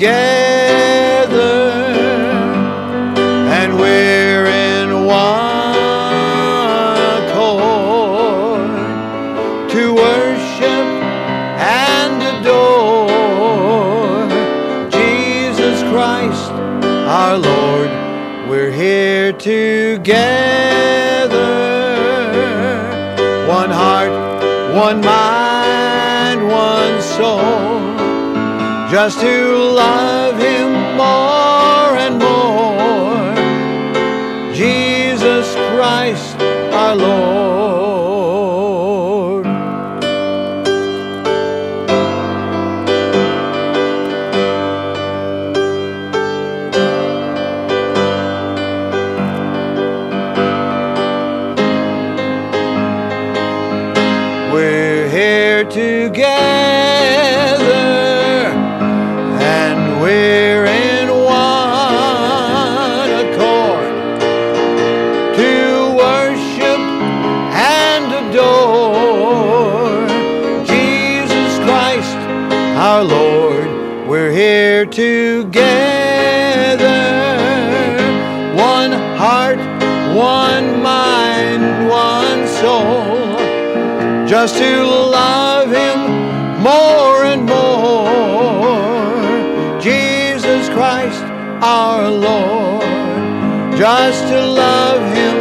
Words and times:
together 0.00 1.60
and 3.52 3.78
we're 3.78 4.46
in 4.46 5.04
one 5.04 5.76
accord 7.20 8.70
to 9.70 9.92
worship 9.94 10.86
and 11.60 12.22
adore 12.32 12.80
Jesus 14.90 15.82
Christ 15.90 16.50
our 17.06 17.36
Lord. 17.36 17.90
We're 18.48 18.72
here 18.72 19.34
together, 19.34 20.08
one 23.46 23.68
heart, 23.68 24.10
one 24.74 25.02
mind, 25.02 26.48
one 26.48 27.02
soul, 27.02 27.99
just 28.90 29.20
to 29.20 29.54
love 29.56 30.36
Him 30.36 30.96
more 30.96 31.96
and 31.96 32.18
more. 32.18 33.34
Jesus 34.52 35.54
Christ 35.54 36.36
our 36.72 36.96
Lord. 36.96 38.10
We're 54.52 55.08
here 55.08 55.64
together 55.64 57.29
we're 60.10 60.66
in 60.66 61.08
one 61.08 63.10
accord 63.22 63.94
to 65.38 65.52
worship 66.04 66.80
and 67.54 68.06
adore 68.20 70.08
Jesus 70.66 71.52
Christ 71.64 72.16
our 72.86 73.02
Lord. 73.04 73.68
We're 74.08 74.32
here 74.32 74.84
together, 74.84 75.60
one 78.56 78.90
heart, 79.16 79.60
one 80.16 80.82
mind, 80.82 81.88
one 81.88 82.48
soul 82.48 83.38
just 84.26 84.56
to 84.58 84.84
love 84.84 85.49
our 91.62 92.10
Lord, 92.10 92.82
just 93.76 94.28
to 94.28 94.40
love 94.46 95.02
Him 95.14 95.36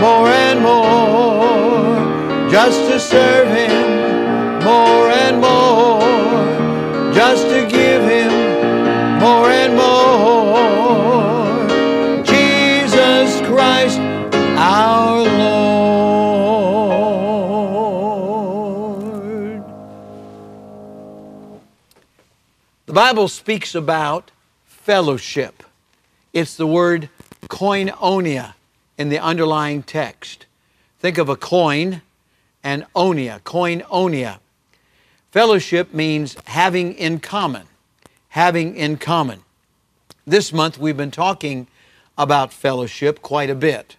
more 0.00 0.28
and 0.28 0.60
more, 0.60 2.50
just 2.50 2.80
to 2.90 2.98
serve 2.98 3.48
Him 3.48 4.64
more 4.64 5.10
and 5.10 5.40
more, 5.40 7.12
just 7.12 7.46
to 7.48 7.66
give 7.68 8.02
Him 8.02 8.30
more 9.18 9.50
and 9.50 9.74
more. 9.76 10.20
Jesus 12.24 13.40
Christ 13.46 13.98
our 14.58 15.22
Lord. 15.22 15.60
The 22.86 22.92
Bible 22.92 23.28
speaks 23.28 23.74
about 23.74 24.30
fellowship. 24.80 25.62
It's 26.32 26.56
the 26.56 26.66
word 26.66 27.08
koinonia 27.48 28.54
in 28.98 29.08
the 29.08 29.18
underlying 29.18 29.82
text. 29.82 30.46
Think 30.98 31.18
of 31.18 31.28
a 31.28 31.36
coin 31.36 32.02
and 32.62 32.84
onia, 32.94 33.40
koinonia. 33.40 34.38
Fellowship 35.30 35.94
means 35.94 36.36
having 36.46 36.94
in 36.94 37.20
common, 37.20 37.66
having 38.30 38.76
in 38.76 38.96
common. 38.96 39.40
This 40.26 40.52
month 40.52 40.78
we've 40.78 40.96
been 40.96 41.10
talking 41.10 41.66
about 42.18 42.52
fellowship 42.52 43.22
quite 43.22 43.48
a 43.48 43.54
bit. 43.54 43.96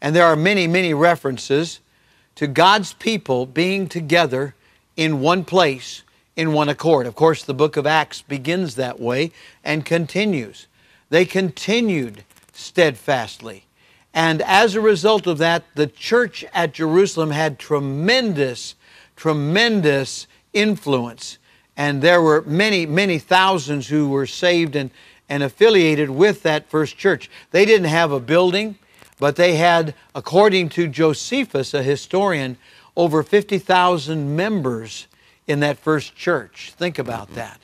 And 0.00 0.14
there 0.14 0.26
are 0.26 0.36
many, 0.36 0.66
many 0.66 0.94
references 0.94 1.80
to 2.36 2.46
God's 2.46 2.92
people 2.92 3.46
being 3.46 3.88
together 3.88 4.54
in 4.96 5.20
one 5.20 5.44
place, 5.44 6.02
in 6.38 6.52
one 6.52 6.68
accord. 6.68 7.04
Of 7.04 7.16
course, 7.16 7.42
the 7.42 7.52
book 7.52 7.76
of 7.76 7.84
Acts 7.84 8.22
begins 8.22 8.76
that 8.76 9.00
way 9.00 9.32
and 9.64 9.84
continues. 9.84 10.68
They 11.10 11.24
continued 11.24 12.22
steadfastly. 12.52 13.64
And 14.14 14.40
as 14.42 14.76
a 14.76 14.80
result 14.80 15.26
of 15.26 15.38
that, 15.38 15.64
the 15.74 15.88
church 15.88 16.44
at 16.54 16.72
Jerusalem 16.72 17.32
had 17.32 17.58
tremendous, 17.58 18.76
tremendous 19.16 20.28
influence. 20.52 21.38
And 21.76 22.02
there 22.02 22.22
were 22.22 22.42
many, 22.42 22.86
many 22.86 23.18
thousands 23.18 23.88
who 23.88 24.08
were 24.08 24.26
saved 24.26 24.76
and, 24.76 24.92
and 25.28 25.42
affiliated 25.42 26.08
with 26.08 26.44
that 26.44 26.70
first 26.70 26.96
church. 26.96 27.28
They 27.50 27.64
didn't 27.64 27.88
have 27.88 28.12
a 28.12 28.20
building, 28.20 28.78
but 29.18 29.34
they 29.34 29.56
had, 29.56 29.92
according 30.14 30.68
to 30.70 30.86
Josephus, 30.86 31.74
a 31.74 31.82
historian, 31.82 32.58
over 32.96 33.24
50,000 33.24 34.36
members 34.36 35.08
in 35.48 35.60
that 35.60 35.78
first 35.78 36.14
church. 36.14 36.72
Think 36.76 36.98
about 36.98 37.34
that. 37.34 37.60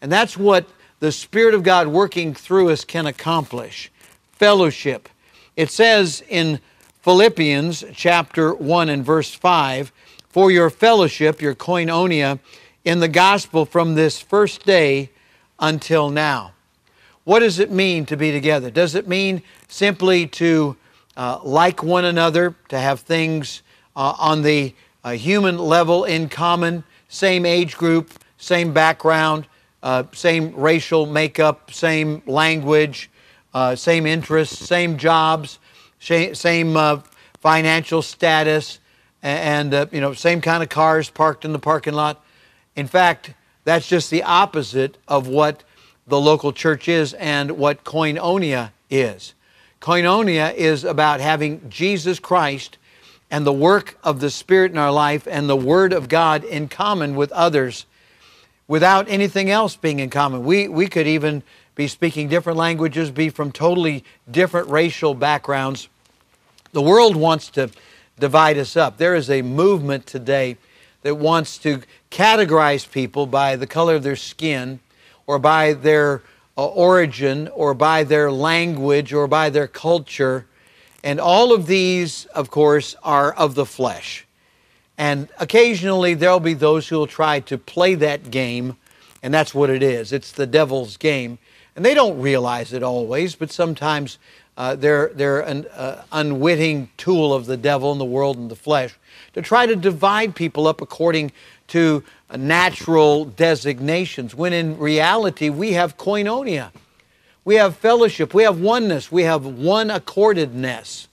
And 0.00 0.10
that's 0.10 0.36
what 0.36 0.66
the 0.98 1.12
Spirit 1.12 1.54
of 1.54 1.62
God 1.62 1.86
working 1.86 2.34
through 2.34 2.70
us 2.70 2.84
can 2.84 3.06
accomplish 3.06 3.92
fellowship. 4.32 5.08
It 5.54 5.70
says 5.70 6.24
in 6.28 6.60
Philippians 7.02 7.84
chapter 7.94 8.54
1 8.54 8.88
and 8.88 9.04
verse 9.04 9.32
5 9.32 9.92
For 10.28 10.50
your 10.50 10.70
fellowship, 10.70 11.40
your 11.40 11.54
koinonia, 11.54 12.40
in 12.84 13.00
the 13.00 13.08
gospel 13.08 13.64
from 13.64 13.94
this 13.94 14.20
first 14.20 14.64
day 14.64 15.10
until 15.58 16.10
now. 16.10 16.52
What 17.24 17.40
does 17.40 17.58
it 17.58 17.70
mean 17.70 18.06
to 18.06 18.16
be 18.16 18.32
together? 18.32 18.70
Does 18.70 18.94
it 18.94 19.06
mean 19.06 19.42
simply 19.68 20.26
to 20.28 20.76
uh, 21.16 21.40
like 21.42 21.82
one 21.82 22.04
another, 22.04 22.54
to 22.68 22.78
have 22.78 23.00
things 23.00 23.62
uh, 23.96 24.14
on 24.18 24.42
the 24.42 24.74
uh, 25.04 25.10
human 25.10 25.58
level 25.58 26.04
in 26.04 26.28
common, 26.28 26.84
same 27.08 27.44
age 27.46 27.76
group, 27.76 28.12
same 28.36 28.72
background, 28.72 29.46
uh, 29.82 30.04
same 30.12 30.54
racial 30.54 31.06
makeup, 31.06 31.72
same 31.72 32.22
language, 32.26 33.10
uh, 33.54 33.74
same 33.74 34.06
interests, 34.06 34.58
same 34.66 34.96
jobs, 34.98 35.58
sha- 35.98 36.34
same 36.34 36.76
uh, 36.76 37.00
financial 37.40 38.02
status, 38.02 38.78
a- 39.22 39.26
and 39.26 39.74
uh, 39.74 39.86
you 39.90 40.00
know 40.00 40.12
same 40.12 40.40
kind 40.40 40.62
of 40.62 40.68
cars 40.68 41.10
parked 41.10 41.44
in 41.44 41.52
the 41.52 41.58
parking 41.58 41.94
lot. 41.94 42.24
In 42.76 42.86
fact, 42.86 43.32
that's 43.64 43.88
just 43.88 44.10
the 44.10 44.22
opposite 44.22 44.96
of 45.08 45.28
what 45.28 45.64
the 46.06 46.20
local 46.20 46.52
church 46.52 46.88
is 46.88 47.14
and 47.14 47.52
what 47.52 47.84
koinonia 47.84 48.70
is. 48.90 49.34
Koinonia 49.80 50.54
is 50.54 50.84
about 50.84 51.20
having 51.20 51.68
Jesus 51.68 52.18
Christ 52.18 52.78
and 53.30 53.46
the 53.46 53.52
work 53.52 53.98
of 54.02 54.20
the 54.20 54.30
Spirit 54.30 54.72
in 54.72 54.78
our 54.78 54.92
life 54.92 55.26
and 55.30 55.48
the 55.48 55.56
Word 55.56 55.92
of 55.92 56.08
God 56.08 56.44
in 56.44 56.68
common 56.68 57.14
with 57.14 57.30
others 57.32 57.86
without 58.66 59.08
anything 59.08 59.50
else 59.50 59.76
being 59.76 59.98
in 59.98 60.10
common. 60.10 60.44
We, 60.44 60.68
we 60.68 60.86
could 60.86 61.06
even 61.06 61.42
be 61.74 61.88
speaking 61.88 62.28
different 62.28 62.58
languages, 62.58 63.10
be 63.10 63.30
from 63.30 63.52
totally 63.52 64.04
different 64.30 64.68
racial 64.68 65.14
backgrounds. 65.14 65.88
The 66.72 66.82
world 66.82 67.16
wants 67.16 67.48
to 67.50 67.70
divide 68.18 68.58
us 68.58 68.76
up. 68.76 68.98
There 68.98 69.14
is 69.14 69.30
a 69.30 69.42
movement 69.42 70.06
today 70.06 70.56
that 71.02 71.14
wants 71.14 71.56
to 71.58 71.82
categorize 72.10 72.90
people 72.90 73.26
by 73.26 73.56
the 73.56 73.66
color 73.66 73.94
of 73.94 74.02
their 74.02 74.16
skin 74.16 74.80
or 75.26 75.38
by 75.38 75.72
their 75.72 76.22
uh, 76.56 76.66
origin 76.66 77.48
or 77.54 77.74
by 77.74 78.02
their 78.02 78.32
language 78.32 79.12
or 79.12 79.28
by 79.28 79.48
their 79.48 79.68
culture. 79.68 80.46
And 81.08 81.18
all 81.20 81.54
of 81.54 81.66
these, 81.66 82.26
of 82.34 82.50
course, 82.50 82.94
are 83.02 83.32
of 83.32 83.54
the 83.54 83.64
flesh. 83.64 84.26
And 84.98 85.26
occasionally 85.38 86.12
there'll 86.12 86.38
be 86.38 86.52
those 86.52 86.86
who 86.86 86.98
will 86.98 87.06
try 87.06 87.40
to 87.40 87.56
play 87.56 87.94
that 87.94 88.30
game, 88.30 88.76
and 89.22 89.32
that's 89.32 89.54
what 89.54 89.70
it 89.70 89.82
is. 89.82 90.12
It's 90.12 90.32
the 90.32 90.46
devil's 90.46 90.98
game. 90.98 91.38
And 91.74 91.82
they 91.82 91.94
don't 91.94 92.20
realize 92.20 92.74
it 92.74 92.82
always, 92.82 93.34
but 93.34 93.50
sometimes 93.50 94.18
uh, 94.58 94.76
they're, 94.76 95.08
they're 95.14 95.40
an 95.40 95.64
uh, 95.68 96.04
unwitting 96.12 96.90
tool 96.98 97.32
of 97.32 97.46
the 97.46 97.56
devil 97.56 97.90
and 97.90 97.98
the 97.98 98.04
world 98.04 98.36
and 98.36 98.50
the 98.50 98.56
flesh 98.56 98.94
to 99.32 99.40
try 99.40 99.64
to 99.64 99.76
divide 99.76 100.34
people 100.34 100.66
up 100.66 100.82
according 100.82 101.32
to 101.68 102.04
uh, 102.28 102.36
natural 102.36 103.24
designations, 103.24 104.34
when 104.34 104.52
in 104.52 104.76
reality 104.76 105.48
we 105.48 105.72
have 105.72 105.96
koinonia. 105.96 106.70
We 107.48 107.54
have 107.54 107.78
fellowship, 107.78 108.34
we 108.34 108.42
have 108.42 108.60
oneness, 108.60 109.10
we 109.10 109.22
have 109.22 109.46
one 109.46 109.88
accordedness 109.88 111.06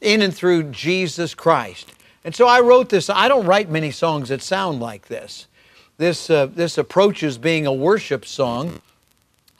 in 0.00 0.20
and 0.20 0.34
through 0.34 0.64
Jesus 0.72 1.36
Christ. 1.36 1.92
And 2.24 2.34
so 2.34 2.48
I 2.48 2.58
wrote 2.58 2.88
this. 2.88 3.08
I 3.08 3.28
don't 3.28 3.46
write 3.46 3.70
many 3.70 3.92
songs 3.92 4.30
that 4.30 4.42
sound 4.42 4.80
like 4.80 5.06
this. 5.06 5.46
This, 5.98 6.28
uh, 6.28 6.46
this 6.46 6.78
approaches 6.78 7.38
being 7.38 7.64
a 7.64 7.72
worship 7.72 8.26
song, 8.26 8.82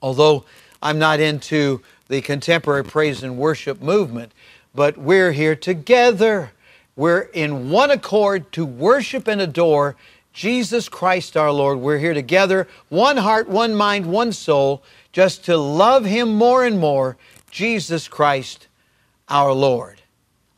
Although 0.03 0.45
I'm 0.83 0.99
not 0.99 1.21
into 1.21 1.83
the 2.09 2.21
contemporary 2.21 2.83
praise 2.83 3.23
and 3.23 3.39
worship 3.39 3.81
movement, 3.81 4.33
but 4.75 4.99
we're 4.99 5.31
here 5.31 5.55
together. 5.55 6.51
We're 6.97 7.29
in 7.33 7.71
one 7.71 7.93
accord 7.93 8.51
to 8.55 8.67
worship 8.67 9.29
and 9.29 9.41
adore 9.41 9.95
Jesus 10.33 10.89
Christ 10.89 11.37
our 11.37 11.53
Lord. 11.53 11.79
We're 11.79 11.99
here 11.99 12.15
together, 12.15 12.67
one 12.89 13.19
heart, 13.19 13.49
one 13.49 13.75
mind, 13.75 14.07
one 14.07 14.33
soul, 14.33 14.83
just 15.13 15.45
to 15.45 15.57
love 15.57 16.05
Him 16.05 16.35
more 16.35 16.65
and 16.65 16.79
more, 16.79 17.17
Jesus 17.51 18.09
Christ 18.09 18.69
our 19.29 19.53
Lord. 19.53 20.01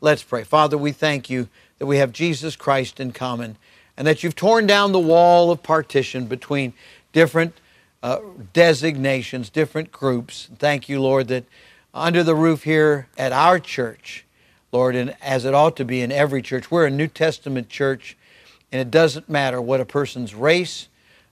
Let's 0.01 0.23
pray. 0.23 0.43
Father, 0.43 0.77
we 0.77 0.91
thank 0.91 1.29
you 1.29 1.49
that 1.79 1.85
we 1.85 1.97
have 1.97 2.11
Jesus 2.11 2.55
Christ 2.55 2.99
in 2.99 3.11
common 3.11 3.57
and 3.97 4.05
that 4.07 4.23
you've 4.23 4.35
torn 4.35 4.67
down 4.67 4.91
the 4.91 4.99
wall 4.99 5.51
of 5.51 5.63
partition 5.63 6.25
between 6.25 6.73
different 7.13 7.53
uh, 8.03 8.19
designations, 8.53 9.49
different 9.49 9.91
groups. 9.91 10.49
Thank 10.59 10.87
you, 10.89 11.01
Lord, 11.01 11.27
that 11.29 11.45
under 11.93 12.23
the 12.23 12.35
roof 12.35 12.63
here 12.63 13.07
at 13.17 13.31
our 13.31 13.59
church, 13.59 14.25
Lord, 14.71 14.95
and 14.95 15.15
as 15.21 15.45
it 15.45 15.53
ought 15.53 15.77
to 15.77 15.85
be 15.85 16.01
in 16.01 16.11
every 16.11 16.41
church, 16.41 16.69
we're 16.69 16.85
a 16.85 16.91
New 16.91 17.07
Testament 17.07 17.69
church, 17.69 18.17
and 18.75 18.81
it 18.81 18.91
doesn't 18.91 19.29
matter 19.29 19.61
what 19.61 19.79
a 19.79 19.85
person's 19.85 20.35
race, 20.35 20.89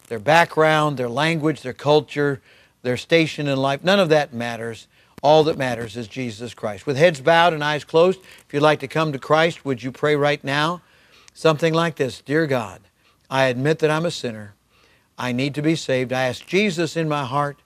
their 0.07 0.18
background, 0.18 0.95
their 0.95 1.10
language, 1.10 1.62
their 1.62 1.74
culture, 1.74 2.42
their 2.84 2.95
station 2.95 3.50
in 3.50 3.57
life, 3.57 3.84
none 3.84 4.00
of 4.00 4.07
that 4.07 4.34
matters. 4.34 4.88
All 5.22 5.44
that 5.44 5.57
matters 5.57 5.98
is 5.98 6.07
Jesus 6.07 6.54
Christ. 6.54 6.88
With 6.88 6.95
heads 6.95 7.19
bowed 7.19 7.51
and 7.51 7.62
eyes 7.62 7.84
closed, 7.84 8.22
if 8.22 8.54
you'd 8.54 8.63
like 8.63 8.80
to 8.80 8.88
come 8.88 9.12
to 9.12 9.19
Christ, 9.19 9.66
would 9.66 9.84
you 9.84 9.92
pray 9.92 10.16
right 10.16 10.42
now? 10.42 10.84
Something 11.34 11.74
like 11.74 11.98
this 11.98 12.22
Dear 12.22 12.48
God, 12.48 12.80
I 13.30 13.48
admit 13.48 13.80
that 13.80 13.92
I'm 13.92 14.06
a 14.06 14.12
sinner. 14.12 14.54
I 15.18 15.34
need 15.34 15.54
to 15.56 15.62
be 15.62 15.75
saved. 15.75 16.13
I 16.13 16.24
ask 16.24 16.48
Jesus 16.48 16.95
in 16.95 17.10
my 17.10 17.25
heart, 17.25 17.57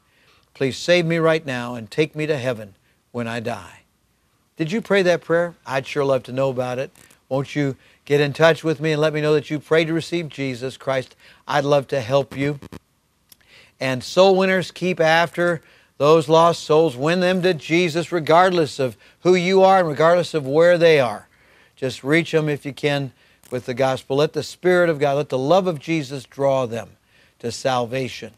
please 0.55 0.75
save 0.75 1.05
me 1.05 1.17
right 1.17 1.45
now 1.45 1.75
and 1.75 1.91
take 1.91 2.15
me 2.15 2.25
to 2.25 2.37
heaven 2.39 2.73
when 3.11 3.27
I 3.27 3.41
die. 3.41 3.81
Did 4.55 4.71
you 4.71 4.81
pray 4.81 5.03
that 5.03 5.21
prayer? 5.21 5.53
I'd 5.67 5.85
sure 5.85 6.03
love 6.03 6.23
to 6.23 6.31
know 6.31 6.49
about 6.49 6.79
it. 6.79 6.89
Won't 7.29 7.55
you 7.55 7.75
get 8.05 8.21
in 8.21 8.33
touch 8.33 8.63
with 8.63 8.79
me 8.79 8.93
and 8.93 9.01
let 9.01 9.13
me 9.13 9.21
know 9.21 9.33
that 9.33 9.49
you 9.49 9.59
prayed 9.59 9.87
to 9.87 9.93
receive 9.93 10.29
Jesus 10.29 10.77
Christ? 10.77 11.15
I'd 11.47 11.65
love 11.65 11.87
to 11.89 12.01
help 12.01 12.37
you. 12.37 12.59
And 13.79 14.03
soul 14.03 14.35
winners 14.35 14.71
keep 14.71 14.99
after 14.99 15.61
those 15.97 16.29
lost 16.29 16.63
souls, 16.63 16.95
win 16.95 17.19
them 17.19 17.41
to 17.41 17.53
Jesus 17.53 18.11
regardless 18.11 18.79
of 18.79 18.97
who 19.21 19.35
you 19.35 19.63
are 19.63 19.79
and 19.79 19.87
regardless 19.87 20.33
of 20.33 20.47
where 20.47 20.77
they 20.77 20.99
are. 20.99 21.27
Just 21.75 22.03
reach 22.03 22.31
them 22.31 22.49
if 22.49 22.65
you 22.65 22.73
can 22.73 23.11
with 23.51 23.65
the 23.65 23.73
gospel. 23.73 24.17
Let 24.17 24.33
the 24.33 24.43
Spirit 24.43 24.89
of 24.89 24.99
God, 24.99 25.17
let 25.17 25.29
the 25.29 25.37
love 25.37 25.67
of 25.67 25.79
Jesus 25.79 26.25
draw 26.25 26.65
them 26.65 26.89
to 27.39 27.51
salvation. 27.51 28.33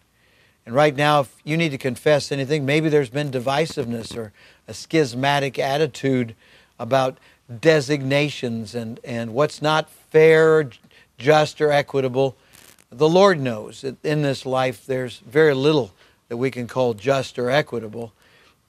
And 0.65 0.75
right 0.75 0.95
now, 0.95 1.21
if 1.21 1.35
you 1.43 1.57
need 1.57 1.69
to 1.69 1.77
confess 1.77 2.31
anything, 2.31 2.65
maybe 2.65 2.89
there's 2.89 3.09
been 3.09 3.31
divisiveness 3.31 4.15
or 4.15 4.33
a 4.67 4.73
schismatic 4.73 5.57
attitude 5.57 6.35
about 6.77 7.17
designations 7.59 8.75
and, 8.75 8.99
and 9.03 9.33
what's 9.33 9.61
not 9.61 9.89
fair, 9.89 10.69
just, 11.17 11.61
or 11.61 11.71
equitable. 11.71 12.35
The 12.91 13.09
Lord 13.09 13.39
knows 13.39 13.81
that 13.81 14.03
in 14.05 14.21
this 14.21 14.45
life 14.45 14.85
there's 14.85 15.19
very 15.19 15.53
little 15.53 15.91
that 16.27 16.37
we 16.37 16.51
can 16.51 16.67
call 16.67 16.93
just 16.93 17.37
or 17.39 17.49
equitable. 17.49 18.13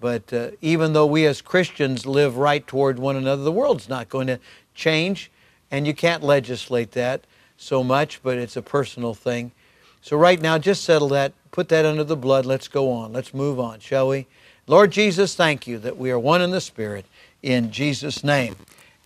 But 0.01 0.33
uh, 0.33 0.51
even 0.63 0.95
though 0.95 1.07
we 1.07 1.27
as 1.27 1.43
Christians 1.43 2.07
live 2.07 2.39
right 2.39 2.67
toward 2.67 2.99
one 2.99 3.17
another, 3.17 3.43
the 3.43 3.53
world's 3.53 3.89
not 3.89 4.09
going 4.09 4.27
to 4.29 4.41
change, 4.75 5.31
and 5.71 5.87
you 5.87 5.95
can't 5.95 6.23
legislate 6.23 6.93
that 6.93 7.25
so 7.59 7.85
much, 7.85 8.23
but 8.23 8.39
it's 8.39 8.57
a 8.57 8.63
personal 8.63 9.13
thing. 9.13 9.53
So, 10.01 10.17
right 10.17 10.41
now, 10.41 10.57
just 10.57 10.85
settle 10.85 11.09
that, 11.09 11.35
put 11.51 11.69
that 11.69 11.85
under 11.85 12.05
the 12.05 12.17
blood. 12.17 12.47
Let's 12.47 12.69
go 12.69 12.91
on. 12.91 13.13
Let's 13.13 13.35
move 13.35 13.61
on, 13.61 13.81
shall 13.81 14.09
we? 14.09 14.27
Lord 14.67 14.91
Jesus, 14.93 15.35
thank 15.35 15.67
you 15.67 15.79
that 15.79 15.99
we 15.99 16.11
are 16.11 16.19
one 16.19 16.41
in 16.41 16.51
the 16.51 16.61
Spirit. 16.63 17.05
In 17.43 17.71
Jesus' 17.71 18.25
name, 18.25 18.57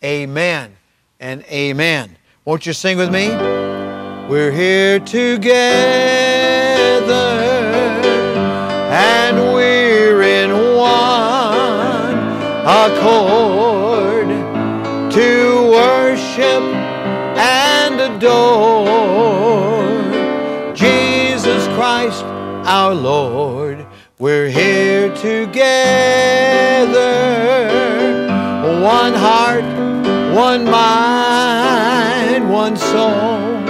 amen 0.05 0.77
and 1.19 1.43
amen. 1.45 2.17
Won't 2.45 2.67
you 2.67 2.73
sing 2.73 2.99
with 2.99 3.11
me? 3.11 3.29
We're 4.29 4.53
here 4.53 5.01
together 5.01 5.55
and 8.91 9.37
we're 9.55 10.23
in 10.23 10.51
one 10.77 12.19
accord 12.67 14.29
to 15.13 15.71
worship 15.71 16.63
and 17.37 18.01
adore 18.01 19.55
Jesus 20.75 21.67
Christ 21.75 22.25
our 22.67 22.95
Lord. 22.95 23.87
We're 24.19 24.49
here 24.49 25.15
together, 25.17 25.65
one 28.83 29.15
heart, 29.15 29.65
one 30.35 30.65
mind, 30.65 32.51
one 32.51 32.77
soul, 32.77 33.65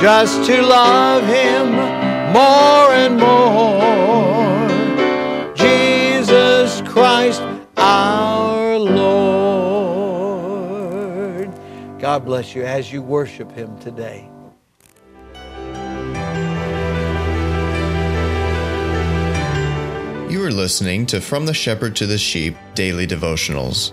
just 0.00 0.46
to 0.46 0.62
love 0.62 1.26
Him 1.26 1.72
more 2.32 2.92
and 2.92 3.16
more. 3.18 4.68
Jesus 5.56 6.82
Christ 6.82 7.42
our 7.76 8.78
Lord. 8.78 9.02
God 11.98 12.24
bless 12.24 12.54
you 12.54 12.62
as 12.62 12.92
you 12.92 13.02
worship 13.02 13.50
Him 13.50 13.76
today. 13.80 14.28
You 20.30 20.44
are 20.44 20.52
listening 20.52 21.06
to 21.06 21.20
From 21.20 21.44
the 21.46 21.54
Shepherd 21.54 21.96
to 21.96 22.06
the 22.06 22.18
Sheep 22.18 22.54
Daily 22.74 23.08
Devotionals. 23.08 23.92